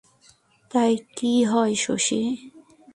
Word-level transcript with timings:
তাই 0.71 0.93
কী 1.15 1.33
হয় 1.43 1.73
শশী? 1.75 2.21